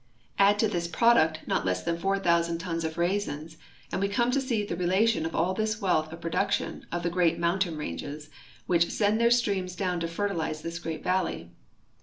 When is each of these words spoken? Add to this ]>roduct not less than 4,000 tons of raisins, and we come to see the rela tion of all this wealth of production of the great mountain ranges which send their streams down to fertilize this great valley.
Add 0.39 0.57
to 0.57 0.67
this 0.67 0.87
]>roduct 0.87 1.45
not 1.45 1.63
less 1.63 1.83
than 1.83 1.95
4,000 1.99 2.57
tons 2.57 2.83
of 2.83 2.97
raisins, 2.97 3.57
and 3.91 4.01
we 4.01 4.09
come 4.09 4.31
to 4.31 4.41
see 4.41 4.65
the 4.65 4.75
rela 4.75 5.07
tion 5.07 5.27
of 5.27 5.35
all 5.35 5.53
this 5.53 5.79
wealth 5.79 6.11
of 6.11 6.19
production 6.21 6.87
of 6.91 7.03
the 7.03 7.11
great 7.11 7.37
mountain 7.37 7.77
ranges 7.77 8.31
which 8.65 8.89
send 8.89 9.21
their 9.21 9.29
streams 9.29 9.75
down 9.75 9.99
to 9.99 10.07
fertilize 10.07 10.63
this 10.63 10.79
great 10.79 11.03
valley. 11.03 11.51